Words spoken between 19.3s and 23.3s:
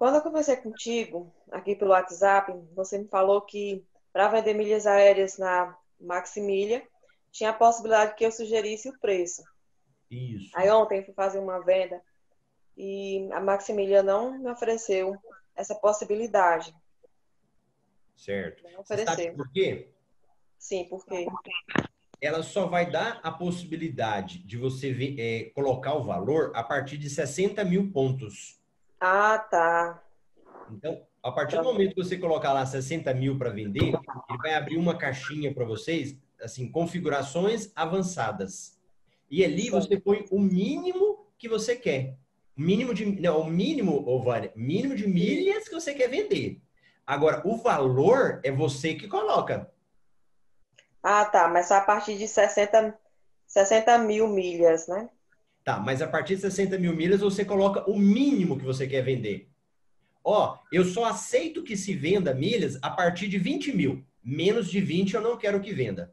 por quê? Sim, porque Ela só vai dar a